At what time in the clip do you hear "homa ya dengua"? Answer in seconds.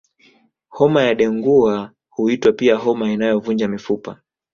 0.69-1.91